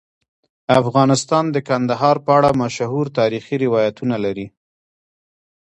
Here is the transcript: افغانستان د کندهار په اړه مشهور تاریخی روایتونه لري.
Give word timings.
افغانستان 0.81 1.45
د 1.51 1.57
کندهار 1.69 2.15
په 2.25 2.31
اړه 2.37 2.49
مشهور 2.63 3.05
تاریخی 3.19 3.55
روایتونه 3.65 4.15
لري. 4.25 4.47